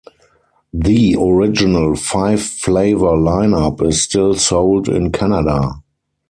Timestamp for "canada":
5.11-5.75